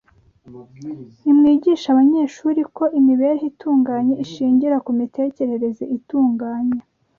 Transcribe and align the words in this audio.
Nimwigishe 1.21 1.87
abanyeshuri 1.93 2.61
ko 2.75 2.83
imibereho 2.99 3.43
itunganye 3.51 4.13
ishingira 4.25 4.75
ku 4.85 4.91
mitekerereze 4.99 5.83
itunganye 5.97 6.79